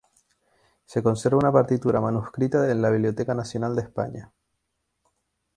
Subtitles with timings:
[0.85, 4.31] Se conserva una partitura manuscrita en la Biblioteca Nacional de España.